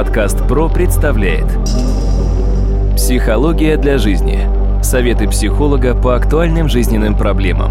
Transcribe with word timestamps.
Подкаст 0.00 0.48
ПРО 0.48 0.70
представляет 0.70 1.44
Психология 2.96 3.76
для 3.76 3.98
жизни. 3.98 4.48
Советы 4.82 5.28
психолога 5.28 5.94
по 5.94 6.16
актуальным 6.16 6.70
жизненным 6.70 7.14
проблемам. 7.14 7.70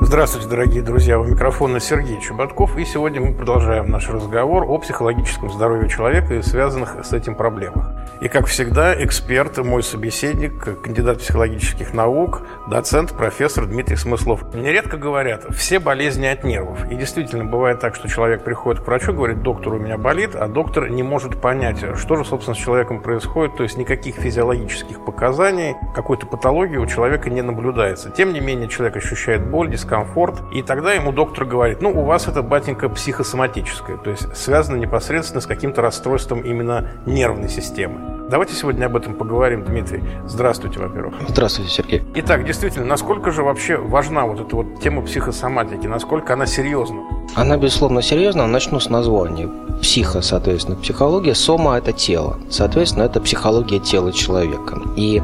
Здравствуйте, 0.00 0.48
дорогие 0.48 0.82
друзья! 0.82 1.20
У 1.20 1.24
микрофона 1.24 1.78
Сергей 1.78 2.20
Чеботков. 2.20 2.76
И 2.76 2.84
сегодня 2.84 3.20
мы 3.20 3.32
продолжаем 3.32 3.88
наш 3.88 4.08
разговор 4.08 4.64
о 4.64 4.78
психологическом 4.78 5.52
здоровье 5.52 5.88
человека 5.88 6.34
и 6.34 6.42
связанных 6.42 6.96
с 7.04 7.12
этим 7.12 7.36
проблемах. 7.36 7.93
И, 8.24 8.28
как 8.28 8.46
всегда, 8.46 8.94
эксперт, 9.04 9.58
мой 9.58 9.82
собеседник, 9.82 10.80
кандидат 10.80 11.18
психологических 11.18 11.92
наук, 11.92 12.40
доцент, 12.70 13.12
профессор 13.12 13.66
Дмитрий 13.66 13.96
Смыслов. 13.96 14.54
Мне 14.54 14.72
редко 14.72 14.96
говорят, 14.96 15.44
все 15.54 15.78
болезни 15.78 16.24
от 16.24 16.42
нервов. 16.42 16.90
И 16.90 16.94
действительно, 16.94 17.44
бывает 17.44 17.80
так, 17.80 17.94
что 17.94 18.08
человек 18.08 18.42
приходит 18.42 18.82
к 18.82 18.86
врачу, 18.86 19.12
говорит, 19.12 19.42
доктор, 19.42 19.74
у 19.74 19.78
меня 19.78 19.98
болит, 19.98 20.34
а 20.36 20.48
доктор 20.48 20.88
не 20.88 21.02
может 21.02 21.38
понять, 21.38 21.84
что 21.98 22.16
же, 22.16 22.24
собственно, 22.24 22.54
с 22.54 22.58
человеком 22.58 23.02
происходит. 23.02 23.58
То 23.58 23.62
есть 23.62 23.76
никаких 23.76 24.14
физиологических 24.14 25.04
показаний, 25.04 25.74
какой-то 25.94 26.26
патологии 26.26 26.78
у 26.78 26.86
человека 26.86 27.28
не 27.28 27.42
наблюдается. 27.42 28.08
Тем 28.08 28.32
не 28.32 28.40
менее, 28.40 28.70
человек 28.70 28.96
ощущает 28.96 29.46
боль, 29.46 29.70
дискомфорт, 29.70 30.40
и 30.50 30.62
тогда 30.62 30.94
ему 30.94 31.12
доктор 31.12 31.44
говорит, 31.44 31.82
ну, 31.82 31.90
у 31.90 32.06
вас 32.06 32.26
это, 32.26 32.40
батенька, 32.40 32.88
психосоматическое, 32.88 33.98
то 33.98 34.08
есть 34.08 34.34
связано 34.34 34.76
непосредственно 34.76 35.42
с 35.42 35.46
каким-то 35.46 35.82
расстройством 35.82 36.40
именно 36.40 36.90
нервной 37.04 37.50
системы. 37.50 38.13
Давайте 38.30 38.54
сегодня 38.54 38.86
об 38.86 38.96
этом 38.96 39.14
поговорим, 39.14 39.64
Дмитрий. 39.64 40.02
Здравствуйте, 40.26 40.80
во-первых. 40.80 41.14
Здравствуйте, 41.28 41.70
Сергей. 41.70 42.02
Итак, 42.14 42.44
действительно, 42.46 42.86
насколько 42.86 43.30
же 43.30 43.42
вообще 43.42 43.76
важна 43.76 44.24
вот 44.24 44.40
эта 44.40 44.56
вот 44.56 44.80
тема 44.80 45.02
психосоматики, 45.02 45.86
насколько 45.86 46.32
она 46.32 46.46
серьезна? 46.46 47.02
Она, 47.34 47.58
безусловно, 47.58 48.00
серьезна. 48.00 48.46
Начну 48.46 48.80
с 48.80 48.88
названия. 48.88 49.50
Психо, 49.82 50.22
соответственно, 50.22 50.76
психология. 50.76 51.34
Сома– 51.34 51.76
это 51.78 51.92
тело. 51.92 52.38
Соответственно, 52.48 53.02
это 53.02 53.20
психология 53.20 53.78
тела 53.78 54.10
человека. 54.10 54.80
И 54.96 55.22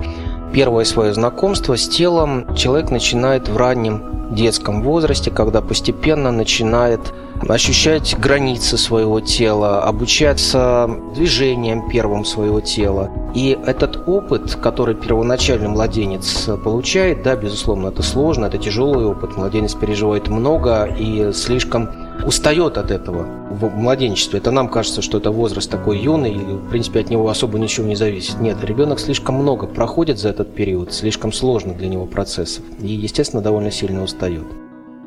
первое 0.52 0.84
свое 0.84 1.12
знакомство 1.14 1.76
с 1.76 1.88
телом 1.88 2.54
человек 2.56 2.90
начинает 2.90 3.48
в 3.48 3.56
раннем 3.56 4.34
детском 4.34 4.82
возрасте, 4.82 5.30
когда 5.30 5.60
постепенно 5.60 6.30
начинает 6.30 7.00
ощущать 7.48 8.16
границы 8.18 8.76
своего 8.76 9.20
тела, 9.20 9.82
обучаться 9.82 10.88
движением 11.14 11.88
первым 11.88 12.24
своего 12.24 12.60
тела. 12.60 13.10
И 13.34 13.58
этот 13.66 14.06
опыт, 14.06 14.56
который 14.56 14.94
первоначально 14.94 15.68
младенец 15.68 16.48
получает, 16.62 17.22
да, 17.22 17.34
безусловно, 17.34 17.88
это 17.88 18.02
сложно, 18.02 18.46
это 18.46 18.58
тяжелый 18.58 19.06
опыт. 19.06 19.36
Младенец 19.36 19.74
переживает 19.74 20.28
много 20.28 20.84
и 20.84 21.32
слишком 21.32 21.88
устает 22.24 22.78
от 22.78 22.90
этого 22.90 23.26
в 23.50 23.74
младенчестве. 23.74 24.38
Это 24.38 24.50
нам 24.50 24.68
кажется, 24.68 25.02
что 25.02 25.18
это 25.18 25.30
возраст 25.30 25.70
такой 25.70 25.98
юный, 25.98 26.32
и, 26.32 26.36
в 26.36 26.68
принципе, 26.70 27.00
от 27.00 27.10
него 27.10 27.28
особо 27.28 27.58
ничего 27.58 27.86
не 27.86 27.96
зависит. 27.96 28.40
Нет, 28.40 28.56
ребенок 28.62 29.00
слишком 29.00 29.36
много 29.36 29.66
проходит 29.66 30.18
за 30.18 30.30
этот 30.30 30.54
период, 30.54 30.92
слишком 30.92 31.32
сложно 31.32 31.74
для 31.74 31.88
него 31.88 32.06
процессов, 32.06 32.64
и, 32.80 32.88
естественно, 32.88 33.42
довольно 33.42 33.70
сильно 33.70 34.02
устает. 34.02 34.46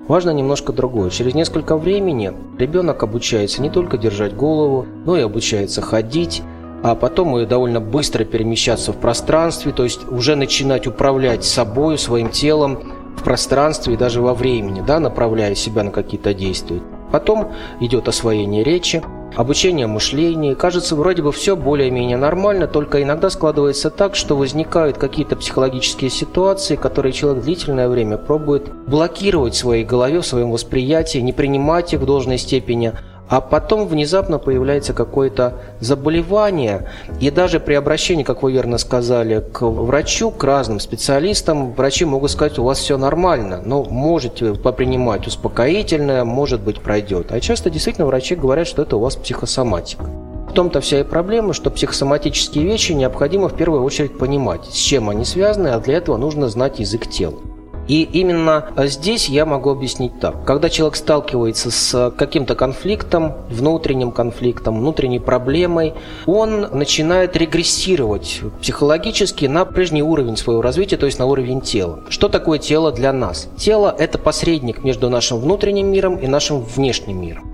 Важно 0.08 0.32
немножко 0.32 0.74
другое. 0.74 1.10
Через 1.10 1.34
несколько 1.34 1.78
времени 1.78 2.34
ребенок 2.58 3.04
обучается 3.04 3.62
не 3.62 3.70
только 3.70 3.98
держать 3.98 4.36
голову, 4.36 4.86
но 5.06 5.18
и 5.18 5.22
обучается 5.22 5.82
ходить, 5.82 6.42
а 6.84 6.96
потом 6.96 7.38
и 7.38 7.46
довольно 7.46 7.80
быстро 7.80 8.26
перемещаться 8.26 8.92
в 8.92 8.98
пространстве, 8.98 9.72
то 9.72 9.86
есть 9.86 10.02
уже 10.12 10.36
начинать 10.36 10.88
управлять 10.88 11.46
собой, 11.46 11.98
своим 11.98 12.30
телом 12.30 12.80
в 13.16 13.24
пространстве 13.24 13.94
и 13.94 13.98
даже 13.98 14.22
во 14.22 14.34
времени, 14.34 14.84
да, 14.86 15.00
направляя 15.00 15.56
себя 15.56 15.84
на 15.84 15.92
какие-то 15.92 16.34
действия. 16.34 16.82
Потом 17.14 17.54
идет 17.80 18.08
освоение 18.08 18.64
речи, 18.64 19.04
обучение 19.36 19.86
мышлению. 19.86 20.56
Кажется, 20.56 20.96
вроде 20.96 21.22
бы 21.22 21.32
все 21.32 21.56
более-менее 21.56 22.18
нормально, 22.18 22.66
только 22.66 23.04
иногда 23.04 23.30
складывается 23.30 23.92
так, 23.92 24.16
что 24.16 24.36
возникают 24.36 24.98
какие-то 24.98 25.36
психологические 25.36 26.10
ситуации, 26.10 26.76
которые 26.76 27.14
человек 27.14 27.44
длительное 27.44 27.88
время 27.88 28.18
пробует 28.18 28.74
блокировать 28.88 29.54
в 29.54 29.60
своей 29.60 29.86
голове, 29.86 30.22
в 30.22 30.26
своем 30.26 30.50
восприятии, 30.50 31.20
не 31.20 31.34
принимать 31.34 31.94
их 31.94 32.00
в 32.00 32.06
должной 32.08 32.40
степени– 32.40 32.94
а 33.34 33.42
потом 33.42 33.88
внезапно 33.88 34.38
появляется 34.38 34.94
какое-то 34.94 35.56
заболевание, 35.80 36.88
и 37.20 37.32
даже 37.32 37.60
при 37.60 37.74
обращении, 37.74 38.22
как 38.22 38.44
вы 38.44 38.52
верно 38.52 38.78
сказали, 38.78 39.44
к 39.52 39.64
врачу, 39.64 40.30
к 40.30 40.44
разным 40.44 40.80
специалистам, 40.80 41.74
врачи 41.74 42.06
могут 42.06 42.30
сказать, 42.30 42.60
у 42.60 42.64
вас 42.64 42.78
все 42.78 42.96
нормально, 42.96 43.60
но 43.66 43.86
можете 43.86 44.54
попринимать 44.54 45.26
успокоительное, 45.26 46.24
может 46.26 46.62
быть, 46.62 46.80
пройдет. 46.82 47.32
А 47.32 47.40
часто 47.40 47.72
действительно 47.72 48.06
врачи 48.06 48.36
говорят, 48.36 48.68
что 48.68 48.84
это 48.84 48.98
у 48.98 49.00
вас 49.00 49.16
психосоматика. 49.16 50.04
В 50.04 50.54
том-то 50.54 50.80
вся 50.80 51.00
и 51.00 51.04
проблема, 51.04 51.54
что 51.54 51.72
психосоматические 51.72 52.64
вещи 52.66 52.92
необходимо 52.92 53.50
в 53.50 53.56
первую 53.56 53.82
очередь 53.84 54.16
понимать, 54.16 54.66
с 54.66 54.78
чем 54.78 55.10
они 55.10 55.26
связаны, 55.26 55.70
а 55.70 55.80
для 55.80 55.98
этого 55.98 56.18
нужно 56.18 56.50
знать 56.50 56.78
язык 56.78 57.10
тела. 57.10 57.40
И 57.88 58.04
именно 58.04 58.66
здесь 58.78 59.30
я 59.30 59.46
могу 59.46 59.70
объяснить 59.70 60.20
так. 60.20 60.46
Когда 60.46 60.70
человек 60.70 60.96
сталкивается 60.96 61.72
с 61.72 62.12
каким-то 62.18 62.56
конфликтом, 62.56 63.34
внутренним 63.50 64.12
конфликтом, 64.12 64.80
внутренней 64.80 65.20
проблемой, 65.20 65.94
он 66.26 66.62
начинает 66.72 67.36
регрессировать 67.36 68.42
психологически 68.62 69.46
на 69.46 69.66
прежний 69.66 70.04
уровень 70.04 70.38
своего 70.38 70.62
развития, 70.62 70.98
то 70.98 71.06
есть 71.06 71.20
на 71.20 71.26
уровень 71.26 71.62
тела. 71.62 72.02
Что 72.10 72.30
такое 72.30 72.60
тело 72.60 72.92
для 72.92 73.12
нас? 73.12 73.50
Тело– 73.58 73.94
это 74.00 74.18
посредник 74.18 74.84
между 74.84 75.10
нашим 75.10 75.40
внутренним 75.40 75.88
миром 75.88 76.16
и 76.18 76.28
нашим 76.28 76.62
внешним 76.62 77.22
миром. 77.22 77.53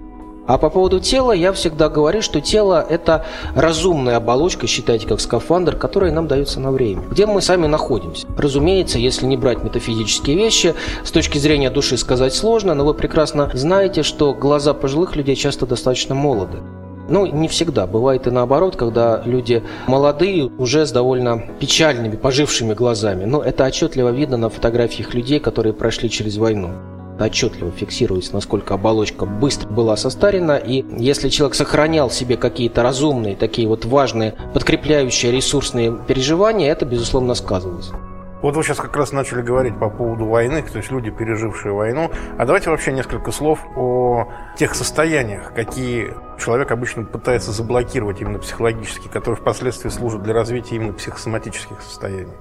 А 0.49 0.57
по 0.57 0.71
поводу 0.71 0.99
тела 0.99 1.31
я 1.31 1.53
всегда 1.53 1.89
говорю, 1.89 2.23
что 2.23 2.41
тело– 2.41 2.83
это 2.89 3.23
разумная 3.53 4.17
оболочка, 4.17 4.65
считайте 4.65 5.05
как 5.05 5.19
скафандр, 5.19 5.75
которая 5.75 6.11
нам 6.11 6.27
дается 6.27 6.59
на 6.59 6.71
время, 6.71 7.03
где 7.11 7.27
мы 7.27 7.39
сами 7.39 7.67
находимся. 7.67 8.25
Разумеется, 8.35 8.97
если 8.97 9.27
не 9.27 9.37
брать 9.37 9.63
метафизические 9.63 10.35
вещи, 10.35 10.73
с 11.03 11.11
точки 11.11 11.37
зрения 11.37 11.69
души 11.69 11.97
сказать 11.97 12.33
сложно, 12.33 12.73
но 12.73 12.83
вы 12.83 12.95
прекрасно 12.95 13.51
знаете, 13.53 14.01
что 14.01 14.33
глаза 14.33 14.73
пожилых 14.73 15.15
людей 15.15 15.35
часто 15.35 15.67
достаточно 15.67 16.15
молоды. 16.15 16.57
Ну, 17.09 17.27
не 17.27 17.47
всегда. 17.47 17.85
Бывает 17.85 18.25
и 18.25 18.31
наоборот, 18.31 18.75
когда 18.75 19.21
люди 19.25 19.61
молодые, 19.85 20.45
уже 20.57 20.87
с 20.87 20.91
довольно 20.91 21.43
печальными, 21.59 22.16
пожившими 22.16 22.73
глазами. 22.73 23.25
Но 23.25 23.43
это 23.43 23.66
отчетливо 23.66 24.09
видно 24.09 24.37
на 24.37 24.49
фотографиях 24.49 25.13
людей, 25.13 25.39
которые 25.39 25.73
прошли 25.73 26.09
через 26.09 26.37
войну 26.37 26.71
отчетливо 27.25 27.72
фиксируется, 27.72 28.34
насколько 28.34 28.74
оболочка 28.74 29.25
быстро 29.25 29.68
была 29.69 29.97
состарена, 29.97 30.57
и 30.57 30.85
если 30.97 31.30
человек 31.30 31.56
сохранял 31.56 32.09
себе 32.09 32.38
какие-то 32.38 32.84
разумные, 32.84 33.35
такие 33.35 33.68
вот 33.68 33.85
важные, 33.85 34.35
подкрепляющие 34.53 35.31
ресурсные 35.31 35.97
переживания, 36.08 36.72
это, 36.72 36.85
безусловно, 36.85 37.34
сказывалось. 37.35 37.91
Вот 38.41 38.56
вы 38.56 38.63
сейчас 38.63 38.78
как 38.78 38.96
раз 38.96 39.12
начали 39.12 39.41
говорить 39.41 39.78
по 39.78 39.90
поводу 39.90 40.25
войны, 40.25 40.63
то 40.63 40.78
есть 40.78 40.91
люди, 40.91 41.09
пережившие 41.09 41.74
войну. 41.74 42.09
А 42.38 42.46
давайте 42.46 42.69
вообще 42.69 42.94
несколько 42.94 43.31
слов 43.31 43.59
о 43.75 44.29
тех 44.58 44.75
состояниях, 44.75 45.53
какие 45.53 46.13
человек 46.40 46.72
обычно 46.72 47.03
пытается 47.03 47.52
заблокировать 47.52 48.22
именно 48.22 48.40
психологически, 48.40 49.09
которые 49.09 49.41
впоследствии 49.41 49.90
служат 49.90 50.24
для 50.24 50.34
развития 50.34 50.78
именно 50.78 50.94
психосоматических 50.94 51.81
состояний. 51.81 52.31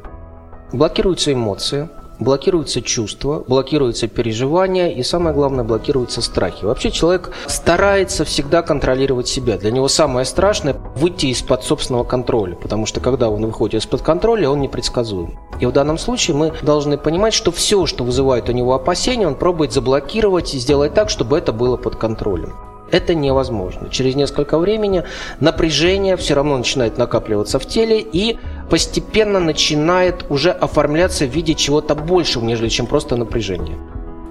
Блокируются 0.72 1.32
эмоции, 1.32 1.88
блокируются 2.18 2.82
чувства, 2.82 3.44
блокируются 3.46 4.08
переживания 4.08 4.88
и, 4.88 5.02
самое 5.02 5.34
главное, 5.34 5.64
блокируются 5.64 6.22
страхи. 6.22 6.64
Вообще 6.64 6.90
человек 6.90 7.32
старается 7.46 8.24
всегда 8.24 8.62
контролировать 8.62 9.28
себя. 9.28 9.58
Для 9.58 9.70
него 9.70 9.88
самое 9.88 10.24
страшное– 10.24 10.76
выйти 10.96 11.26
из-под 11.26 11.64
собственного 11.64 12.04
контроля, 12.04 12.56
потому 12.56 12.86
что 12.86 13.00
когда 13.00 13.28
он 13.28 13.44
выходит 13.46 13.82
из-под 13.82 14.02
контроля, 14.02 14.50
он 14.50 14.60
непредсказуем. 14.60 15.38
И 15.60 15.66
в 15.66 15.72
данном 15.72 15.98
случае 15.98 16.36
мы 16.36 16.52
должны 16.62 16.98
понимать, 16.98 17.34
что 17.34 17.50
все, 17.50 17.86
что 17.86 18.04
вызывает 18.04 18.48
у 18.48 18.52
него 18.52 18.74
опасения, 18.74 19.26
он 19.26 19.34
пробует 19.34 19.72
заблокировать 19.72 20.54
и 20.54 20.58
сделать 20.58 20.94
так, 20.94 21.10
чтобы 21.10 21.38
это 21.38 21.52
было 21.52 21.76
под 21.76 21.96
контролем. 21.96 22.54
Это 22.90 23.14
невозможно. 23.14 23.88
Через 23.90 24.14
несколько 24.14 24.58
времени 24.58 25.04
напряжение 25.40 26.16
все 26.16 26.34
равно 26.34 26.56
начинает 26.56 26.98
накапливаться 26.98 27.58
в 27.58 27.66
теле 27.66 28.00
и 28.00 28.38
постепенно 28.70 29.40
начинает 29.40 30.24
уже 30.30 30.50
оформляться 30.50 31.26
в 31.26 31.30
виде 31.30 31.54
чего-то 31.54 31.94
большего, 31.94 32.44
нежели 32.44 32.68
чем 32.68 32.86
просто 32.86 33.16
напряжение. 33.16 33.76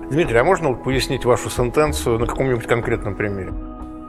Дмитрий, 0.09 0.37
а 0.37 0.43
можно 0.43 0.73
пояснить 0.73 1.25
вашу 1.25 1.49
сентенцию 1.49 2.17
на 2.17 2.25
каком-нибудь 2.25 2.65
конкретном 2.65 3.15
примере? 3.15 3.53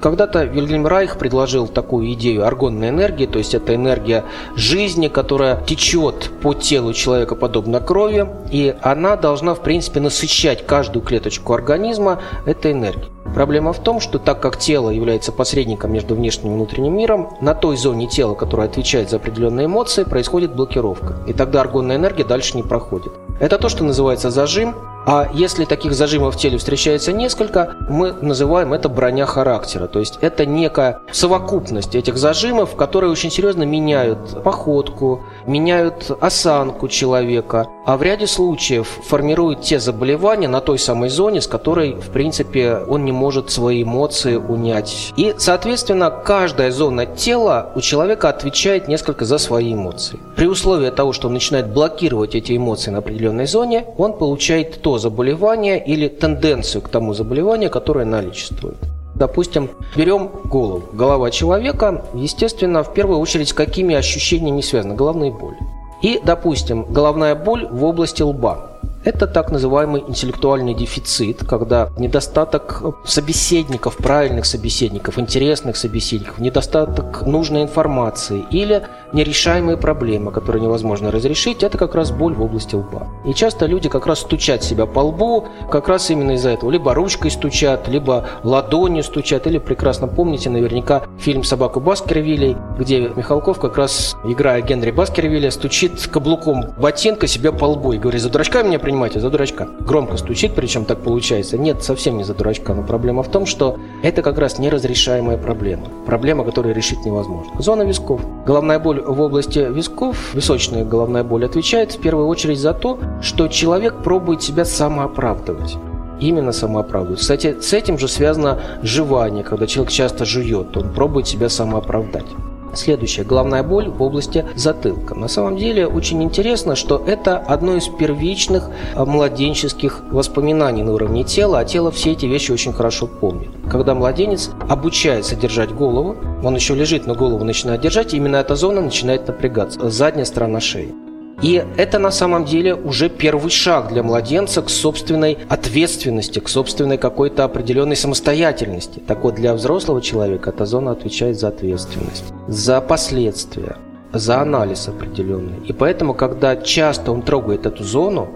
Когда-то 0.00 0.44
Вильгельм 0.44 0.86
Райх 0.86 1.18
предложил 1.18 1.66
такую 1.66 2.12
идею 2.12 2.46
аргонной 2.46 2.90
энергии, 2.90 3.26
то 3.26 3.38
есть 3.38 3.52
это 3.52 3.74
энергия 3.74 4.24
жизни, 4.54 5.08
которая 5.08 5.60
течет 5.64 6.30
по 6.40 6.54
телу 6.54 6.92
человека 6.92 7.34
подобно 7.34 7.80
крови, 7.80 8.28
и 8.52 8.76
она 8.80 9.16
должна, 9.16 9.54
в 9.54 9.60
принципе, 9.60 9.98
насыщать 9.98 10.64
каждую 10.64 11.04
клеточку 11.04 11.52
организма 11.52 12.20
этой 12.46 12.72
энергией. 12.72 13.10
Проблема 13.34 13.72
в 13.72 13.78
том, 13.78 14.00
что 14.00 14.18
так 14.18 14.40
как 14.40 14.58
тело 14.58 14.90
является 14.90 15.32
посредником 15.32 15.92
между 15.92 16.14
внешним 16.14 16.52
и 16.52 16.54
внутренним 16.54 16.96
миром, 16.96 17.36
на 17.40 17.54
той 17.54 17.76
зоне 17.76 18.06
тела, 18.08 18.34
которая 18.34 18.68
отвечает 18.68 19.10
за 19.10 19.16
определенные 19.16 19.66
эмоции, 19.66 20.04
происходит 20.04 20.54
блокировка. 20.54 21.14
И 21.26 21.32
тогда 21.32 21.60
аргонная 21.60 21.96
энергия 21.96 22.24
дальше 22.24 22.56
не 22.56 22.62
проходит. 22.62 23.12
Это 23.40 23.58
то, 23.58 23.68
что 23.68 23.84
называется 23.84 24.30
зажим, 24.30 24.74
А 25.10 25.26
если 25.32 25.64
таких 25.64 25.94
зажимов 25.94 26.34
в 26.34 26.38
теле 26.38 26.58
встречается 26.58 27.14
несколько, 27.14 27.76
мы 27.88 28.12
называем 28.12 28.74
это 28.74 28.90
броня 28.90 29.24
характера. 29.24 29.86
То 29.86 30.00
есть 30.00 30.18
это 30.20 30.44
некая 30.44 31.00
совокупность 31.12 31.94
этих 31.94 32.18
зажимов, 32.18 32.76
которые 32.76 33.10
очень 33.10 33.30
серьезно 33.30 33.62
меняют 33.62 34.42
походку, 34.44 35.22
меняют 35.46 36.10
осанку 36.20 36.88
человека, 36.88 37.68
а 37.88 37.96
в 37.96 38.02
ряде 38.02 38.26
случаев 38.26 38.86
формируют 39.02 39.62
те 39.62 39.80
заболевания 39.80 40.46
на 40.46 40.60
той 40.60 40.78
самой 40.78 41.08
зоне, 41.08 41.40
с 41.40 41.46
которой, 41.46 41.94
в 41.94 42.10
принципе, 42.10 42.76
он 42.86 43.06
не 43.06 43.12
может 43.12 43.50
свои 43.50 43.82
эмоции 43.82 44.36
унять. 44.36 45.14
И, 45.16 45.34
соответственно, 45.38 46.10
каждая 46.10 46.70
зона 46.70 47.06
тела 47.06 47.72
у 47.74 47.80
человека 47.80 48.28
отвечает 48.28 48.88
несколько 48.88 49.24
за 49.24 49.38
свои 49.38 49.72
эмоции. 49.72 50.18
При 50.36 50.46
условии 50.46 50.90
того, 50.90 51.14
что 51.14 51.28
он 51.28 51.32
начинает 51.32 51.72
блокировать 51.72 52.34
эти 52.34 52.54
эмоции 52.54 52.90
на 52.90 52.98
определенной 52.98 53.46
зоне, 53.46 53.86
он 53.96 54.12
получает 54.12 54.82
то 54.82 54.98
заболевание 54.98 55.82
или 55.82 56.08
тенденцию 56.08 56.82
к 56.82 56.90
тому 56.90 57.14
заболеванию, 57.14 57.70
которое 57.70 58.04
наличествует. 58.04 58.76
Допустим, 59.14 59.70
берем 59.96 60.28
голову. 60.44 60.82
Голова 60.92 61.30
человека, 61.30 62.04
естественно, 62.12 62.82
в 62.82 62.92
первую 62.92 63.18
очередь, 63.18 63.48
с 63.48 63.54
какими 63.54 63.94
ощущениями 63.94 64.60
связана? 64.60 64.94
Головная 64.94 65.30
боль. 65.30 65.56
И, 66.02 66.20
допустим, 66.24 66.84
головная 66.84 67.34
боль 67.34 67.66
в 67.66 67.84
области 67.84 68.22
лба. 68.22 68.68
Это 69.04 69.26
так 69.26 69.50
называемый 69.50 70.02
интеллектуальный 70.06 70.74
дефицит, 70.74 71.46
когда 71.46 71.90
недостаток 71.98 72.82
собеседников, 73.04 73.96
правильных 73.96 74.44
собеседников, 74.44 75.18
интересных 75.18 75.76
собеседников, 75.76 76.38
недостаток 76.38 77.22
нужной 77.22 77.62
информации 77.62 78.44
или 78.50 78.86
нерешаемые 79.12 79.76
проблемы, 79.76 80.30
которые 80.32 80.62
невозможно 80.62 81.10
разрешить, 81.10 81.62
это 81.62 81.78
как 81.78 81.94
раз 81.94 82.10
боль 82.10 82.34
в 82.34 82.42
области 82.42 82.74
лба. 82.74 83.08
И 83.24 83.34
часто 83.34 83.66
люди 83.66 83.88
как 83.88 84.06
раз 84.06 84.20
стучат 84.20 84.62
себя 84.62 84.86
по 84.86 85.00
лбу, 85.00 85.46
как 85.70 85.88
раз 85.88 86.10
именно 86.10 86.32
из-за 86.32 86.50
этого. 86.50 86.70
Либо 86.70 86.94
ручкой 86.94 87.30
стучат, 87.30 87.88
либо 87.88 88.26
ладонью 88.42 89.02
стучат, 89.02 89.46
или 89.46 89.58
прекрасно 89.58 90.08
помните 90.08 90.50
наверняка 90.50 91.02
фильм 91.18 91.44
«Собаку 91.44 91.80
Баскервилей», 91.80 92.56
где 92.78 93.08
Михалков 93.08 93.58
как 93.58 93.76
раз, 93.76 94.16
играя 94.24 94.62
Генри 94.62 94.90
Баскервилля, 94.90 95.50
стучит 95.50 96.06
каблуком 96.06 96.74
ботинка 96.78 97.26
себя 97.26 97.52
по 97.52 97.64
лбу 97.64 97.92
и 97.92 97.98
говорит, 97.98 98.22
за 98.22 98.30
дурачка 98.30 98.62
меня 98.62 98.78
принимайте, 98.78 99.20
за 99.20 99.30
дурачка. 99.30 99.68
Громко 99.80 100.16
стучит, 100.16 100.54
причем 100.54 100.84
так 100.84 100.98
получается. 100.98 101.58
Нет, 101.58 101.82
совсем 101.82 102.16
не 102.16 102.24
за 102.24 102.34
дурачка, 102.34 102.74
но 102.74 102.82
проблема 102.82 103.22
в 103.22 103.28
том, 103.28 103.46
что 103.46 103.78
это 104.02 104.22
как 104.22 104.38
раз 104.38 104.58
неразрешаемая 104.58 105.38
проблема. 105.38 105.88
Проблема, 106.06 106.44
которую 106.44 106.74
решить 106.74 107.04
невозможно. 107.04 107.52
Зона 107.58 107.82
висков. 107.82 108.20
Головная 108.46 108.78
боль 108.78 108.97
боль 108.98 109.14
в 109.14 109.20
области 109.20 109.58
висков, 109.58 110.34
височная 110.34 110.84
головная 110.84 111.24
боль, 111.24 111.44
отвечает 111.44 111.92
в 111.92 112.00
первую 112.00 112.26
очередь 112.26 112.58
за 112.58 112.72
то, 112.72 112.98
что 113.22 113.48
человек 113.48 114.02
пробует 114.02 114.42
себя 114.42 114.64
самооправдывать. 114.64 115.76
Именно 116.20 116.52
самооправдывать. 116.52 117.20
Кстати, 117.20 117.56
с 117.60 117.72
этим 117.72 117.98
же 117.98 118.08
связано 118.08 118.58
жевание, 118.82 119.44
когда 119.44 119.66
человек 119.66 119.92
часто 119.92 120.24
жует, 120.24 120.76
он 120.76 120.92
пробует 120.92 121.28
себя 121.28 121.48
самооправдать. 121.48 122.26
Следующая 122.74 123.24
головная 123.24 123.62
боль 123.62 123.88
в 123.88 124.02
области 124.02 124.44
затылка. 124.54 125.14
На 125.14 125.28
самом 125.28 125.56
деле 125.56 125.86
очень 125.86 126.22
интересно, 126.22 126.76
что 126.76 127.02
это 127.06 127.38
одно 127.38 127.76
из 127.76 127.88
первичных 127.88 128.68
а, 128.94 129.04
младенческих 129.04 130.02
воспоминаний 130.10 130.82
на 130.82 130.92
уровне 130.92 131.24
тела, 131.24 131.60
а 131.60 131.64
тело 131.64 131.90
все 131.90 132.12
эти 132.12 132.26
вещи 132.26 132.52
очень 132.52 132.72
хорошо 132.72 133.06
помнит. 133.06 133.48
Когда 133.70 133.94
младенец 133.94 134.50
обучается 134.68 135.36
держать 135.36 135.72
голову, 135.72 136.16
он 136.42 136.54
еще 136.54 136.74
лежит, 136.74 137.06
но 137.06 137.14
голову 137.14 137.44
начинает 137.44 137.82
держать, 137.82 138.14
именно 138.14 138.36
эта 138.36 138.56
зона 138.56 138.80
начинает 138.80 139.26
напрягаться, 139.26 139.90
задняя 139.90 140.24
сторона 140.24 140.60
шеи. 140.60 140.94
И 141.42 141.62
это 141.76 141.98
на 142.00 142.10
самом 142.10 142.46
деле 142.46 142.74
уже 142.74 143.08
первый 143.08 143.50
шаг 143.50 143.92
для 143.92 144.02
младенца 144.02 144.60
к 144.60 144.70
собственной 144.70 145.38
ответственности, 145.48 146.40
к 146.40 146.48
собственной 146.48 146.98
какой-то 146.98 147.44
определенной 147.44 147.94
самостоятельности. 147.94 149.00
Так 149.06 149.22
вот, 149.22 149.36
для 149.36 149.54
взрослого 149.54 150.00
человека 150.02 150.50
эта 150.50 150.66
зона 150.66 150.92
отвечает 150.92 151.38
за 151.38 151.48
ответственность, 151.48 152.24
за 152.48 152.80
последствия, 152.80 153.76
за 154.12 154.40
анализ 154.40 154.88
определенный. 154.88 155.60
И 155.66 155.72
поэтому, 155.72 156.14
когда 156.14 156.56
часто 156.56 157.12
он 157.12 157.22
трогает 157.22 157.66
эту 157.66 157.84
зону, 157.84 158.30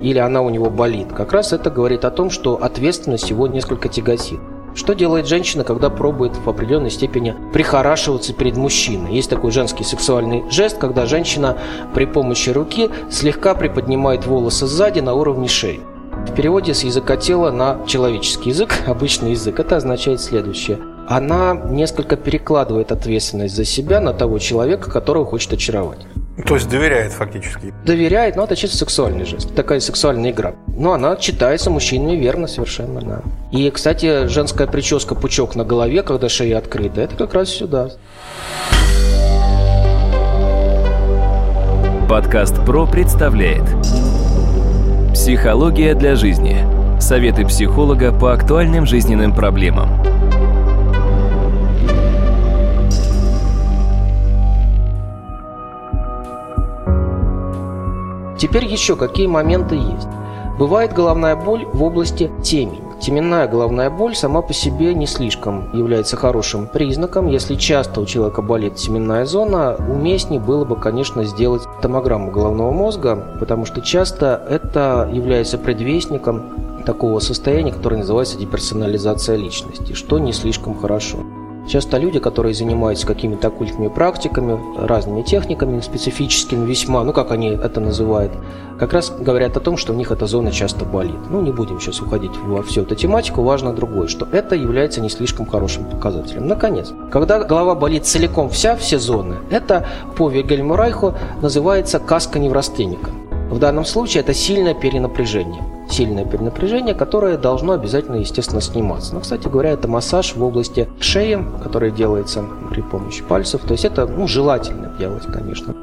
или 0.00 0.18
она 0.18 0.42
у 0.42 0.50
него 0.50 0.70
болит, 0.70 1.12
как 1.12 1.32
раз 1.32 1.52
это 1.52 1.70
говорит 1.70 2.04
о 2.04 2.10
том, 2.10 2.30
что 2.30 2.60
ответственность 2.60 3.30
его 3.30 3.46
несколько 3.46 3.88
тяготит. 3.88 4.40
Что 4.78 4.94
делает 4.94 5.26
женщина, 5.26 5.64
когда 5.64 5.90
пробует 5.90 6.36
в 6.36 6.48
определенной 6.48 6.92
степени 6.92 7.34
прихорашиваться 7.52 8.32
перед 8.32 8.56
мужчиной? 8.56 9.12
Есть 9.12 9.28
такой 9.28 9.50
женский 9.50 9.82
сексуальный 9.82 10.44
жест, 10.52 10.78
когда 10.78 11.04
женщина 11.04 11.58
при 11.96 12.04
помощи 12.06 12.50
руки 12.50 12.88
слегка 13.10 13.56
приподнимает 13.56 14.24
волосы 14.24 14.68
сзади 14.68 15.00
на 15.00 15.14
уровне 15.14 15.48
шеи. 15.48 15.80
В 16.28 16.32
переводе 16.32 16.74
с 16.74 16.84
языка 16.84 17.16
тела 17.16 17.50
на 17.50 17.84
человеческий 17.88 18.50
язык, 18.50 18.72
обычный 18.86 19.32
язык, 19.32 19.58
это 19.58 19.78
означает 19.78 20.20
следующее. 20.20 20.78
Она 21.08 21.54
несколько 21.54 22.14
перекладывает 22.16 22.92
ответственность 22.92 23.56
за 23.56 23.64
себя 23.64 23.98
на 23.98 24.12
того 24.12 24.38
человека, 24.38 24.92
которого 24.92 25.26
хочет 25.26 25.54
очаровать. 25.54 26.06
То 26.46 26.54
есть 26.54 26.68
доверяет 26.68 27.12
фактически. 27.12 27.74
Доверяет, 27.84 28.36
но 28.36 28.44
это 28.44 28.54
чисто 28.54 28.76
сексуальный 28.76 29.24
жест. 29.24 29.52
Такая 29.56 29.80
сексуальная 29.80 30.30
игра. 30.30 30.54
Но 30.78 30.92
она 30.92 31.16
читается 31.16 31.70
мужчинами 31.70 32.14
верно 32.14 32.46
совершенно, 32.46 33.00
да. 33.00 33.22
И, 33.50 33.68
кстати, 33.68 34.28
женская 34.28 34.68
прическа 34.68 35.16
пучок 35.16 35.56
на 35.56 35.64
голове, 35.64 36.04
когда 36.04 36.28
шея 36.28 36.58
открыта, 36.58 37.00
это 37.00 37.16
как 37.16 37.34
раз 37.34 37.48
сюда. 37.48 37.90
Подкаст 42.08 42.64
ПРО 42.64 42.86
представляет 42.86 43.64
Психология 45.12 45.96
для 45.96 46.14
жизни. 46.14 46.64
Советы 47.00 47.44
психолога 47.44 48.12
по 48.12 48.32
актуальным 48.32 48.86
жизненным 48.86 49.34
проблемам. 49.34 49.88
Теперь 58.38 58.66
еще 58.66 58.94
какие 58.94 59.26
моменты 59.26 59.74
есть. 59.74 60.17
Бывает 60.58 60.92
головная 60.92 61.36
боль 61.36 61.66
в 61.72 61.84
области 61.84 62.32
темени. 62.42 62.82
Теменная 63.00 63.46
головная 63.46 63.90
боль 63.90 64.16
сама 64.16 64.42
по 64.42 64.52
себе 64.52 64.92
не 64.92 65.06
слишком 65.06 65.72
является 65.72 66.16
хорошим 66.16 66.66
признаком. 66.66 67.28
Если 67.28 67.54
часто 67.54 68.00
у 68.00 68.06
человека 68.06 68.42
болит 68.42 68.74
теменная 68.74 69.24
зона, 69.24 69.76
уместнее 69.76 70.40
было 70.40 70.64
бы, 70.64 70.74
конечно, 70.74 71.22
сделать 71.24 71.62
томограмму 71.80 72.32
головного 72.32 72.72
мозга, 72.72 73.36
потому 73.38 73.66
что 73.66 73.80
часто 73.82 74.42
это 74.50 75.08
является 75.12 75.58
предвестником 75.58 76.82
такого 76.84 77.20
состояния, 77.20 77.70
которое 77.70 77.98
называется 77.98 78.36
деперсонализация 78.36 79.36
личности, 79.36 79.92
что 79.92 80.18
не 80.18 80.32
слишком 80.32 80.76
хорошо. 80.76 81.18
Часто 81.68 81.98
люди, 81.98 82.18
которые 82.18 82.54
занимаются 82.54 83.06
какими-то 83.06 83.48
оккультными 83.48 83.88
практиками, 83.88 84.58
разными 84.78 85.20
техниками 85.20 85.80
специфическими 85.80 86.64
весьма, 86.64 87.04
ну 87.04 87.12
как 87.12 87.30
они 87.30 87.50
это 87.50 87.78
называют, 87.78 88.32
как 88.78 88.94
раз 88.94 89.10
говорят 89.10 89.54
о 89.58 89.60
том, 89.60 89.76
что 89.76 89.92
у 89.92 89.96
них 89.96 90.10
эта 90.10 90.26
зона 90.26 90.50
часто 90.50 90.86
болит. 90.86 91.18
Ну 91.28 91.42
не 91.42 91.52
будем 91.52 91.78
сейчас 91.78 92.00
уходить 92.00 92.34
во 92.38 92.62
всю 92.62 92.82
эту 92.82 92.94
тематику, 92.94 93.42
важно 93.42 93.74
другое, 93.74 94.08
что 94.08 94.26
это 94.32 94.54
является 94.54 95.02
не 95.02 95.10
слишком 95.10 95.44
хорошим 95.44 95.84
показателем. 95.84 96.48
Наконец, 96.48 96.90
когда 97.10 97.44
голова 97.44 97.74
болит 97.74 98.06
целиком 98.06 98.48
вся, 98.48 98.74
все 98.74 98.98
зоны, 98.98 99.36
это 99.50 99.86
по 100.16 100.30
Вильгельму 100.30 100.74
Райху 100.74 101.14
называется 101.42 101.98
каска 101.98 102.38
неврастеника. 102.38 103.10
В 103.50 103.58
данном 103.58 103.84
случае 103.84 104.22
это 104.22 104.32
сильное 104.32 104.72
перенапряжение 104.74 105.77
сильное 105.90 106.24
перенапряжение, 106.24 106.94
которое 106.94 107.36
должно 107.36 107.72
обязательно, 107.72 108.16
естественно, 108.16 108.60
сниматься. 108.60 109.14
Но, 109.14 109.20
кстати 109.20 109.48
говоря, 109.48 109.70
это 109.70 109.88
массаж 109.88 110.34
в 110.34 110.42
области 110.42 110.88
шеи, 111.00 111.38
который 111.62 111.90
делается 111.90 112.44
при 112.70 112.82
помощи 112.82 113.22
пальцев. 113.22 113.62
То 113.62 113.72
есть 113.72 113.84
это 113.84 114.06
ну, 114.06 114.26
желательно 114.28 114.94
делать, 114.98 115.24
конечно. 115.24 115.74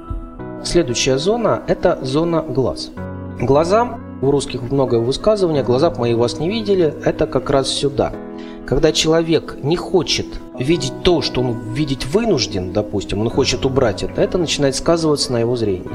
Следующая 0.64 1.18
зона– 1.18 1.62
это 1.68 2.00
зона 2.02 2.42
глаз. 2.42 2.92
Глаза, 3.40 4.00
у 4.22 4.32
русских 4.32 4.62
много 4.62 4.96
высказывания, 4.96 5.64
глаза 5.64 5.92
мои 5.92 6.14
вас 6.14 6.40
не 6.40 6.50
видели, 6.50 6.94
это 7.04 7.28
как 7.28 7.50
раз 7.50 7.68
сюда. 7.68 8.14
Когда 8.66 8.92
человек 8.92 9.58
не 9.62 9.76
хочет 9.76 10.26
видеть 10.58 10.94
то, 11.04 11.22
что 11.22 11.42
он 11.42 11.74
видеть 11.74 12.08
вынужден, 12.08 12.74
допустим, 12.74 13.22
он 13.22 13.30
хочет 13.30 13.66
убрать 13.66 14.02
это, 14.02 14.22
это 14.22 14.40
начинает 14.40 14.76
сказываться 14.76 15.32
на 15.32 15.40
его 15.40 15.56
зрении 15.56 15.92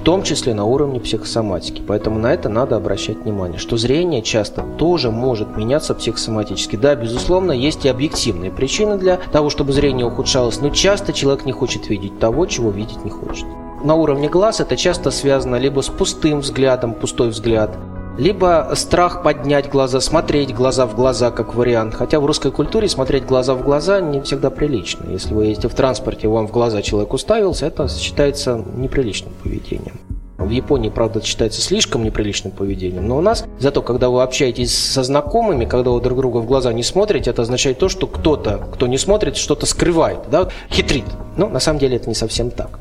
в 0.00 0.02
том 0.02 0.22
числе 0.22 0.54
на 0.54 0.64
уровне 0.64 0.98
психосоматики. 0.98 1.82
Поэтому 1.86 2.18
на 2.18 2.32
это 2.32 2.48
надо 2.48 2.76
обращать 2.76 3.18
внимание, 3.18 3.58
что 3.58 3.76
зрение 3.76 4.22
часто 4.22 4.62
тоже 4.78 5.10
может 5.10 5.58
меняться 5.58 5.94
психосоматически. 5.94 6.76
Да, 6.76 6.94
безусловно, 6.94 7.52
есть 7.52 7.84
и 7.84 7.88
объективные 7.88 8.50
причины 8.50 8.96
для 8.96 9.18
того, 9.18 9.50
чтобы 9.50 9.74
зрение 9.74 10.06
ухудшалось, 10.06 10.62
но 10.62 10.70
часто 10.70 11.12
человек 11.12 11.44
не 11.44 11.52
хочет 11.52 11.90
видеть 11.90 12.18
того, 12.18 12.46
чего 12.46 12.70
видеть 12.70 13.04
не 13.04 13.10
хочет. 13.10 13.44
На 13.84 13.94
уровне 13.94 14.30
глаз 14.30 14.60
это 14.60 14.74
часто 14.74 15.10
связано 15.10 15.56
либо 15.56 15.82
с 15.82 15.88
пустым 15.88 16.40
взглядом, 16.40 16.94
пустой 16.94 17.28
взгляд, 17.28 17.76
либо 18.18 18.70
страх 18.74 19.22
поднять 19.22 19.68
глаза, 19.68 20.00
смотреть 20.00 20.54
глаза 20.54 20.86
в 20.86 20.94
глаза 20.94 21.30
как 21.30 21.54
вариант. 21.54 21.94
Хотя 21.94 22.20
в 22.20 22.26
русской 22.26 22.50
культуре 22.50 22.88
смотреть 22.88 23.24
глаза 23.24 23.54
в 23.54 23.62
глаза 23.62 24.00
не 24.00 24.20
всегда 24.20 24.50
прилично. 24.50 25.06
Если 25.10 25.34
вы 25.34 25.46
едете 25.46 25.68
в 25.68 25.74
транспорте, 25.74 26.28
вам 26.28 26.46
в 26.46 26.52
глаза 26.52 26.82
человек 26.82 27.12
уставился, 27.12 27.66
это 27.66 27.88
считается 27.88 28.62
неприличным 28.76 29.32
поведением. 29.42 29.98
В 30.40 30.48
Японии, 30.48 30.88
правда, 30.88 31.18
это 31.18 31.28
считается 31.28 31.60
слишком 31.60 32.02
неприличным 32.02 32.50
поведением, 32.50 33.06
но 33.06 33.18
у 33.18 33.20
нас 33.20 33.44
зато, 33.58 33.82
когда 33.82 34.08
вы 34.08 34.22
общаетесь 34.22 34.74
со 34.74 35.02
знакомыми, 35.02 35.66
когда 35.66 35.90
вы 35.90 36.00
друг 36.00 36.16
друга 36.18 36.38
в 36.38 36.46
глаза 36.46 36.72
не 36.72 36.82
смотрите, 36.82 37.28
это 37.28 37.42
означает 37.42 37.78
то, 37.78 37.90
что 37.90 38.06
кто-то, 38.06 38.66
кто 38.72 38.86
не 38.86 38.96
смотрит, 38.96 39.36
что-то 39.36 39.66
скрывает, 39.66 40.20
да, 40.30 40.48
хитрит. 40.70 41.04
Но 41.36 41.46
на 41.46 41.60
самом 41.60 41.78
деле 41.78 41.96
это 41.96 42.08
не 42.08 42.14
совсем 42.14 42.50
так. 42.50 42.80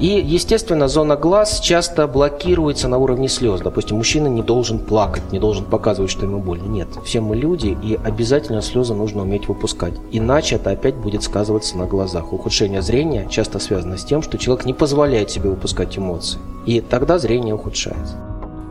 И, 0.00 0.06
естественно, 0.06 0.86
зона 0.86 1.16
глаз 1.16 1.60
часто 1.60 2.06
блокируется 2.06 2.86
на 2.88 2.98
уровне 2.98 3.28
слез. 3.28 3.60
Допустим, 3.60 3.96
мужчина 3.96 4.28
не 4.28 4.42
должен 4.42 4.78
плакать, 4.78 5.32
не 5.32 5.40
должен 5.40 5.64
показывать, 5.64 6.10
что 6.10 6.24
ему 6.24 6.38
больно. 6.38 6.68
Нет, 6.68 6.88
все 7.04 7.20
мы 7.20 7.34
люди, 7.34 7.76
и 7.82 7.98
обязательно 8.04 8.62
слезы 8.62 8.94
нужно 8.94 9.22
уметь 9.22 9.48
выпускать. 9.48 9.94
Иначе 10.12 10.56
это 10.56 10.70
опять 10.70 10.94
будет 10.94 11.24
сказываться 11.24 11.76
на 11.76 11.86
глазах. 11.86 12.32
Ухудшение 12.32 12.80
зрения 12.80 13.26
часто 13.28 13.58
связано 13.58 13.98
с 13.98 14.04
тем, 14.04 14.22
что 14.22 14.38
человек 14.38 14.66
не 14.66 14.74
позволяет 14.74 15.30
себе 15.30 15.50
выпускать 15.50 15.98
эмоции. 15.98 16.38
И 16.64 16.80
тогда 16.80 17.18
зрение 17.18 17.54
ухудшается. 17.54 18.16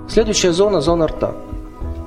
Следующая 0.07 0.53
зона– 0.53 0.79
зона 0.81 1.07
рта. 1.07 1.33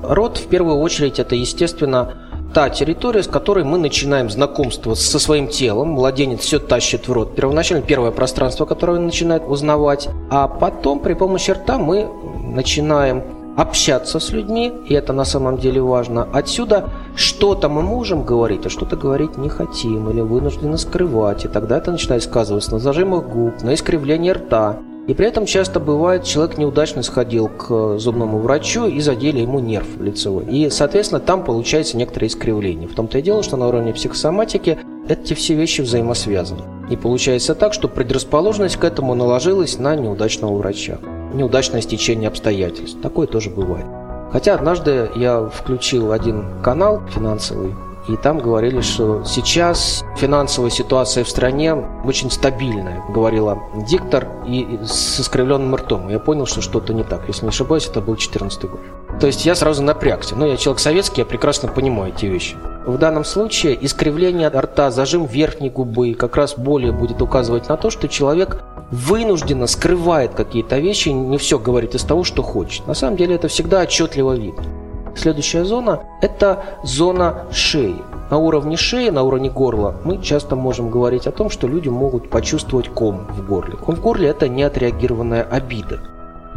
Рот, 0.02 0.38
в 0.38 0.46
первую 0.46 0.78
очередь, 0.78 1.18
это, 1.18 1.34
естественно, 1.34 2.14
та 2.54 2.68
территория, 2.70 3.22
с 3.22 3.28
которой 3.28 3.64
мы 3.64 3.78
начинаем 3.78 4.30
знакомство 4.30 4.94
со 4.94 5.18
своим 5.18 5.48
телом. 5.48 5.90
Младенец 5.90 6.40
все 6.40 6.58
тащит 6.58 7.08
в 7.08 7.12
рот. 7.12 7.34
Первоначально 7.34 7.82
первое 7.82 8.10
пространство, 8.10 8.66
которое 8.66 8.98
он 8.98 9.06
начинает 9.06 9.42
узнавать. 9.46 10.08
А 10.30 10.48
потом 10.48 11.00
при 11.00 11.14
помощи 11.14 11.50
рта 11.52 11.78
мы 11.78 12.08
начинаем 12.42 13.22
общаться 13.56 14.20
с 14.20 14.30
людьми, 14.30 14.72
и 14.88 14.94
это 14.94 15.12
на 15.12 15.24
самом 15.24 15.58
деле 15.58 15.82
важно. 15.82 16.26
Отсюда 16.32 16.88
что-то 17.14 17.68
мы 17.68 17.82
можем 17.82 18.24
говорить, 18.24 18.64
а 18.66 18.70
что-то 18.70 18.96
говорить 18.96 19.36
не 19.36 19.48
хотим 19.48 20.08
или 20.10 20.20
вынуждены 20.20 20.78
скрывать. 20.78 21.44
И 21.44 21.48
тогда 21.48 21.78
это 21.78 21.90
начинает 21.90 22.22
сказываться 22.22 22.72
на 22.72 22.78
зажимах 22.78 23.26
губ, 23.26 23.62
на 23.62 23.74
искривлении 23.74 24.30
рта, 24.30 24.78
и 25.10 25.12
при 25.12 25.26
этом 25.26 25.44
часто 25.44 25.80
бывает, 25.80 26.22
человек 26.22 26.56
неудачно 26.56 27.02
сходил 27.02 27.48
к 27.48 27.98
зубному 27.98 28.38
врачу 28.38 28.86
и 28.86 29.00
задели 29.00 29.40
ему 29.40 29.58
нерв 29.58 30.00
лицевой. 30.00 30.44
И, 30.44 30.70
соответственно, 30.70 31.20
там 31.20 31.42
получается 31.42 31.96
некоторое 31.96 32.28
искривление. 32.28 32.86
В 32.86 32.94
том-то 32.94 33.18
и 33.18 33.22
дело, 33.22 33.42
что 33.42 33.56
на 33.56 33.66
уровне 33.66 33.92
психосоматики 33.92 34.78
эти 35.08 35.34
все 35.34 35.54
вещи 35.54 35.80
взаимосвязаны. 35.80 36.62
И 36.90 36.96
получается 36.96 37.56
так, 37.56 37.74
что 37.74 37.88
предрасположенность 37.88 38.76
к 38.76 38.84
этому 38.84 39.16
наложилась 39.16 39.80
на 39.80 39.96
неудачного 39.96 40.56
врача. 40.56 40.98
Неудачное 41.34 41.80
стечение 41.80 42.28
обстоятельств. 42.28 43.00
Такое 43.02 43.26
тоже 43.26 43.50
бывает. 43.50 43.86
Хотя 44.30 44.54
однажды 44.54 45.10
я 45.16 45.42
включил 45.48 46.12
один 46.12 46.62
канал 46.62 47.02
финансовый, 47.12 47.74
и 48.10 48.16
там 48.16 48.38
говорили, 48.38 48.80
что 48.80 49.22
сейчас 49.24 50.04
финансовая 50.16 50.70
ситуация 50.70 51.22
в 51.22 51.28
стране 51.28 51.74
очень 52.04 52.30
стабильная, 52.30 53.02
говорила 53.08 53.62
диктор 53.88 54.28
и 54.46 54.80
с 54.84 55.20
искривленным 55.20 55.74
ртом. 55.76 56.08
Я 56.08 56.18
понял, 56.18 56.46
что 56.46 56.60
что-то 56.60 56.92
не 56.92 57.04
так. 57.04 57.28
Если 57.28 57.44
не 57.44 57.50
ошибаюсь, 57.50 57.86
это 57.86 58.00
был 58.00 58.14
2014 58.14 58.64
год. 58.64 58.80
То 59.20 59.26
есть 59.26 59.46
я 59.46 59.54
сразу 59.54 59.82
напрягся. 59.82 60.34
Но 60.34 60.46
я 60.46 60.56
человек 60.56 60.80
советский, 60.80 61.20
я 61.20 61.24
прекрасно 61.24 61.68
понимаю 61.68 62.12
эти 62.16 62.26
вещи. 62.26 62.56
В 62.86 62.98
данном 62.98 63.24
случае 63.24 63.78
искривление 63.84 64.48
рта, 64.48 64.90
зажим 64.90 65.26
верхней 65.26 65.70
губы 65.70 66.14
как 66.14 66.36
раз 66.36 66.54
более 66.56 66.92
будет 66.92 67.22
указывать 67.22 67.68
на 67.68 67.76
то, 67.76 67.90
что 67.90 68.08
человек 68.08 68.62
вынужденно 68.90 69.66
скрывает 69.66 70.34
какие-то 70.34 70.78
вещи, 70.78 71.10
не 71.10 71.38
все 71.38 71.58
говорит 71.58 71.94
из 71.94 72.02
того, 72.02 72.24
что 72.24 72.42
хочет. 72.42 72.86
На 72.86 72.94
самом 72.94 73.16
деле 73.16 73.36
это 73.36 73.48
всегда 73.48 73.82
отчетливо 73.82 74.32
видно. 74.32 74.79
Следующая 75.20 75.66
зона– 75.66 76.00
это 76.22 76.64
зона 76.82 77.44
шеи. 77.52 77.96
На 78.30 78.38
уровне 78.38 78.78
шеи, 78.78 79.10
на 79.10 79.22
уровне 79.22 79.50
горла 79.50 79.96
мы 80.02 80.22
часто 80.22 80.56
можем 80.56 80.88
говорить 80.88 81.26
о 81.26 81.30
том, 81.30 81.50
что 81.50 81.66
люди 81.66 81.90
могут 81.90 82.30
почувствовать 82.30 82.88
ком 82.88 83.26
в 83.28 83.46
горле. 83.46 83.76
Ком 83.76 83.96
в 83.96 84.00
горле– 84.00 84.28
это 84.30 84.48
неотреагированная 84.48 85.42
обида. 85.42 86.00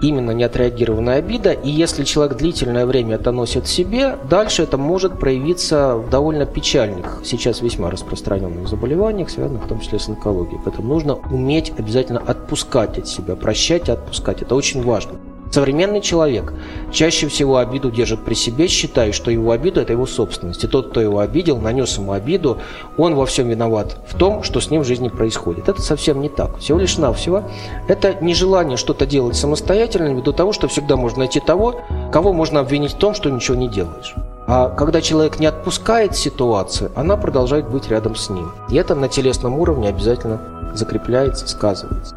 Именно 0.01 0.32
неотреагированная 0.32 1.17
обида, 1.17 1.51
и 1.51 1.70
если 1.70 2.05
человек 2.05 2.38
длительное 2.38 2.86
время 2.86 3.15
это 3.15 3.34
носит 3.34 3.65
в 3.65 3.70
себе, 3.70 4.15
дальше 4.29 4.63
это 4.63 4.77
может 4.77 5.20
проявиться 5.20 5.98
в 5.98 6.10
довольно 6.10 6.46
печальных, 6.46 7.20
сейчас 7.25 7.62
весьма 7.62 7.91
распространенных 7.91 8.70
заболеваниях, 8.70 9.29
связанных 9.29 9.65
в 9.65 9.67
том 9.67 9.82
числе 9.82 10.00
с 10.00 10.08
онкологией. 10.08 10.62
Поэтому 10.63 10.88
нужно 10.88 11.15
уметь 11.15 11.74
обязательно 11.77 12.20
отпускать 12.25 12.98
от 12.98 13.10
себя, 13.10 13.36
прощать 13.36 13.89
и 13.89 13.91
отпускать. 13.91 14.41
Это 14.41 14.55
очень 14.55 14.82
важно. 14.84 15.20
Современный 15.53 16.01
человек 16.01 16.51
чаще 16.91 17.27
всего 17.27 17.57
обиду 17.57 17.91
держит 17.91 18.25
при 18.25 18.33
себе, 18.33 18.67
считая, 18.67 19.12
что 19.12 19.29
его 19.29 19.51
обида– 19.51 19.81
это 19.83 19.93
его 19.93 20.07
собственность. 20.07 20.63
И 20.63 20.67
тот, 20.67 20.89
кто 20.89 21.00
его 21.00 21.19
обидел, 21.19 21.60
нанес 21.60 21.95
ему 21.95 22.13
обиду, 22.13 22.57
он 22.98 23.13
во 23.13 23.27
всем 23.27 23.50
виноват 23.50 23.98
в 24.07 24.17
том, 24.17 24.41
что 24.41 24.60
с 24.60 24.72
ним 24.72 24.81
в 24.81 24.88
жизни 24.88 25.10
происходит. 25.10 25.69
Это 25.69 25.79
совсем 25.79 26.22
не 26.22 26.29
так. 26.29 26.57
Всего 26.57 26.79
лишь 26.79 26.98
навсего 26.98 27.43
это 27.88 28.15
нежелание 28.19 28.77
что-то 28.77 29.05
делать 29.05 29.36
самостоятельно, 29.36 30.15
ввиду 30.15 30.33
того, 30.33 30.53
что 30.53 30.67
всегда 30.67 30.95
можно 30.95 31.19
найти 31.19 31.39
того, 31.39 31.81
кого 32.12 32.33
можно 32.33 32.60
обвинить 32.60 32.93
в 32.93 32.98
том, 32.98 33.13
что 33.13 33.29
ничего 33.29 33.55
не 33.55 33.67
делаешь. 33.67 34.15
А 34.48 34.72
когда 34.72 35.01
человек 35.01 35.39
не 35.39 35.45
отпускает 35.45 36.15
ситуацию, 36.15 36.91
она 36.95 37.15
продолжает 37.15 37.69
быть 37.69 37.89
рядом 37.89 38.15
с 38.15 38.31
ним. 38.31 38.53
И 38.72 38.75
это 38.75 38.95
на 38.95 39.07
телесном 39.07 39.60
уровне 39.60 39.89
обязательно 39.89 40.41
закрепляется, 40.74 41.48
сказывается. 41.48 42.15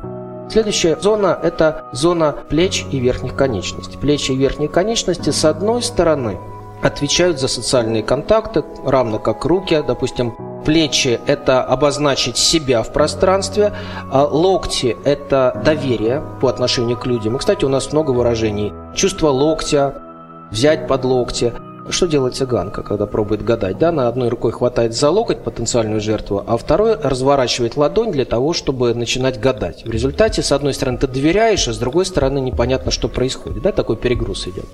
Следующая 0.49 0.97
зона– 1.01 1.39
это 1.43 1.87
зона 1.93 2.35
плеч 2.49 2.87
и 2.91 2.99
верхних 2.99 3.35
конечностей. 3.35 3.99
Плечи 3.99 4.33
и 4.33 4.37
верхние 4.37 4.69
конечности 4.69 5.31
с 5.31 5.45
одной 5.45 5.83
стороны 5.83 6.39
отвечают 6.83 7.41
за 7.41 7.49
социальные 7.49 8.03
контакты, 8.03 8.65
равно 8.85 9.19
как 9.19 9.45
руки. 9.45 9.83
Допустим, 9.87 10.35
плечи– 10.65 11.21
это 11.27 11.65
обозначить 11.65 12.37
себя 12.37 12.83
в 12.83 12.93
пространстве, 12.93 13.73
а 14.13 14.25
локти– 14.25 14.97
это 15.05 15.61
доверие 15.65 16.23
по 16.41 16.49
отношению 16.49 16.97
к 16.97 17.07
людям. 17.07 17.37
И, 17.37 17.39
кстати, 17.39 17.65
у 17.65 17.69
нас 17.69 17.93
много 17.93 18.13
выражений. 18.13 18.73
Чувство 18.95 19.29
локтя, 19.29 20.03
взять 20.51 20.87
под 20.87 21.05
локти– 21.05 21.53
что 21.91 22.07
делает 22.07 22.35
цыганка, 22.35 22.83
когда 22.83 23.07
пробует 23.07 23.45
гадать? 23.45 23.79
Да, 23.79 23.91
она 23.91 24.09
одной 24.09 24.29
рукой 24.29 24.53
хватает 24.53 24.95
за 24.95 25.11
локоть 25.11 25.45
потенциальную 25.45 26.01
жертву, 26.01 26.43
а 26.47 26.57
второй 26.57 26.95
разворачивает 26.95 27.77
ладонь 27.77 28.13
для 28.13 28.25
того, 28.25 28.53
чтобы 28.53 28.95
начинать 28.95 29.41
гадать. 29.41 29.85
В 29.85 29.91
результате, 29.91 30.43
с 30.43 30.53
одной 30.53 30.75
стороны, 30.75 30.99
ты 30.99 31.07
доверяешь, 31.07 31.69
а 31.69 31.73
с 31.73 31.79
другой 31.79 32.07
стороны, 32.07 32.39
непонятно, 32.39 32.91
что 32.91 33.09
происходит. 33.09 33.63
Да, 33.63 33.73
такой 33.73 33.97
перегруз 33.97 34.47
идет. 34.47 34.67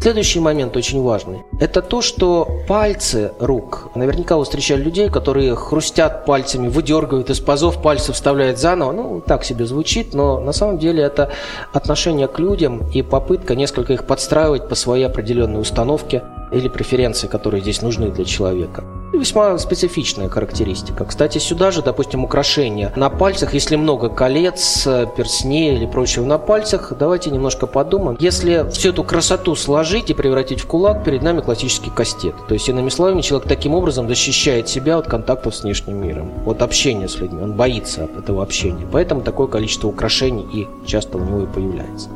Следующий 0.00 0.40
момент 0.40 0.76
очень 0.76 1.02
важный. 1.02 1.42
Это 1.58 1.80
то, 1.80 2.02
что 2.02 2.46
пальцы 2.68 3.32
рук, 3.40 3.88
наверняка 3.94 4.36
вы 4.36 4.44
встречали 4.44 4.82
людей, 4.82 5.08
которые 5.08 5.56
хрустят 5.56 6.26
пальцами, 6.26 6.68
выдергивают 6.68 7.30
из 7.30 7.40
пазов, 7.40 7.82
пальцы 7.82 8.12
вставляют 8.12 8.58
заново. 8.58 8.92
Ну, 8.92 9.22
так 9.26 9.42
себе 9.42 9.64
звучит, 9.64 10.12
но 10.12 10.38
на 10.38 10.52
самом 10.52 10.78
деле 10.78 11.02
это 11.02 11.32
отношение 11.72 12.28
к 12.28 12.38
людям 12.38 12.88
и 12.92 13.02
попытка 13.02 13.56
несколько 13.56 13.94
их 13.94 14.04
подстраивать 14.04 14.68
по 14.68 14.74
своей 14.74 15.04
определенной 15.04 15.60
установке 15.60 16.22
или 16.50 16.68
преференции, 16.68 17.26
которые 17.26 17.60
здесь 17.60 17.82
нужны 17.82 18.10
для 18.10 18.24
человека. 18.24 18.84
Весьма 19.12 19.56
специфичная 19.56 20.28
характеристика. 20.28 21.04
Кстати, 21.04 21.38
сюда 21.38 21.70
же, 21.70 21.80
допустим, 21.80 22.24
украшения 22.24 22.92
на 22.96 23.08
пальцах, 23.08 23.54
если 23.54 23.76
много 23.76 24.08
колец, 24.08 24.86
персней 25.16 25.74
или 25.74 25.86
прочего 25.86 26.24
на 26.24 26.38
пальцах, 26.38 26.92
давайте 26.98 27.30
немножко 27.30 27.66
подумаем. 27.66 28.18
Если 28.20 28.68
всю 28.72 28.90
эту 28.90 29.04
красоту 29.04 29.54
сложить 29.54 30.10
и 30.10 30.14
превратить 30.14 30.60
в 30.60 30.66
кулак, 30.66 31.04
перед 31.04 31.22
нами 31.22 31.40
классический 31.40 31.90
кастет. 31.90 32.34
То 32.48 32.54
есть, 32.54 32.68
иными 32.68 32.88
словами, 32.88 33.22
человек 33.22 33.48
таким 33.48 33.74
образом 33.74 34.08
защищает 34.08 34.68
себя 34.68 34.98
от 34.98 35.06
контактов 35.06 35.54
с 35.54 35.62
внешним 35.62 36.02
миром, 36.02 36.32
от 36.44 36.60
общения 36.60 37.08
с 37.08 37.16
людьми. 37.18 37.42
Он 37.42 37.52
боится 37.52 38.08
этого 38.18 38.42
общения. 38.42 38.86
Поэтому 38.92 39.22
такое 39.22 39.46
количество 39.46 39.88
украшений 39.88 40.46
и 40.52 40.66
часто 40.84 41.16
у 41.18 41.24
него 41.24 41.42
и 41.42 41.46
появляется. 41.46 42.10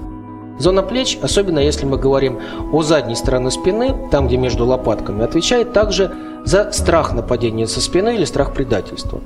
Зона 0.61 0.83
плеч, 0.83 1.19
особенно 1.23 1.59
если 1.59 1.87
мы 1.87 1.97
говорим 1.97 2.39
о 2.71 2.83
задней 2.83 3.15
стороне 3.15 3.51
спины, 3.51 3.97
там, 4.11 4.29
где 4.29 4.37
между 4.37 4.67
лопатками, 4.67 5.25
отвечает 5.25 5.73
также 5.73 6.13
за 6.45 6.71
страх 6.73 7.15
нападения 7.15 7.67
со 7.67 7.81
спины 7.81 8.15
или 8.15 8.27
страх 8.27 8.53
предательства. 8.53 9.21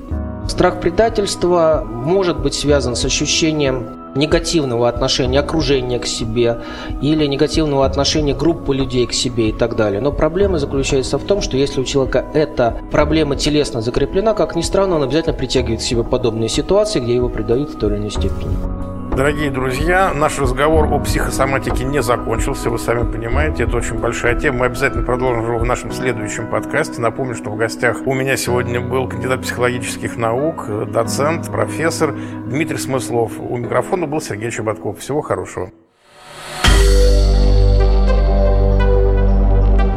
Страх 0.47 0.79
предательства 0.79 1.83
может 1.85 2.39
быть 2.39 2.53
связан 2.53 2.95
с 2.95 3.03
ощущением 3.03 4.05
негативного 4.15 4.87
отношения 4.87 5.39
окружения 5.39 5.99
к 5.99 6.05
себе 6.05 6.61
или 7.01 7.25
негативного 7.25 7.85
отношения 7.85 8.33
группы 8.33 8.73
людей 8.73 9.05
к 9.05 9.11
себе 9.11 9.49
и 9.49 9.51
так 9.51 9.75
далее. 9.75 9.99
Но 9.99 10.13
проблема 10.13 10.57
заключается 10.57 11.17
в 11.17 11.23
том, 11.23 11.41
что 11.41 11.57
если 11.57 11.81
у 11.81 11.83
человека 11.83 12.23
эта 12.33 12.77
проблема 12.91 13.35
телесно 13.35 13.81
закреплена, 13.81 14.33
как 14.33 14.55
ни 14.55 14.61
странно, 14.61 14.95
он 14.95 15.03
обязательно 15.03 15.35
притягивает 15.35 15.81
к 15.81 15.83
себе 15.83 16.03
подобные 16.03 16.47
ситуации, 16.47 17.01
где 17.01 17.13
его 17.13 17.27
предают 17.27 17.71
в 17.71 17.77
той 17.77 17.89
или 17.89 17.97
иной 17.97 18.11
степени. 18.11 18.74
Дорогие 19.15 19.49
друзья, 19.49 20.11
наш 20.13 20.39
разговор 20.39 20.91
о 20.91 20.99
психосоматике 20.99 21.85
не 21.85 22.01
закончился, 22.01 22.69
вы 22.69 22.77
сами 22.77 23.09
понимаете, 23.09 23.63
это 23.63 23.77
очень 23.77 23.97
большая 23.97 24.37
тема. 24.37 24.59
Мы 24.59 24.65
обязательно 24.65 25.03
продолжим 25.03 25.45
его 25.45 25.57
в 25.57 25.63
нашем 25.63 25.93
следующем 25.93 26.49
подкасте. 26.49 26.99
Напомню, 26.99 27.33
что 27.33 27.49
в 27.49 27.55
гостях 27.55 28.05
у 28.05 28.13
меня 28.13 28.35
сегодня 28.35 28.81
был 28.81 29.07
кандидат 29.07 29.41
психологических 29.43 30.17
наук, 30.17 30.67
доцент, 30.91 31.49
профессор 31.49 32.11
Дмитрий 32.11 32.77
Смыслов. 32.77 33.31
У 33.39 33.55
микрофона 33.55 34.05
был 34.05 34.19
Сергей 34.19 34.51
Чеботков. 34.51 34.99
Всего 34.99 35.21
хорошего. 35.21 35.71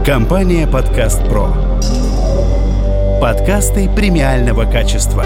Компания 0.07 0.69
«Подкаст 0.69 1.29
Про». 1.29 1.49
Подкасты 3.21 3.91
премиального 3.97 4.63
качества. 4.71 5.25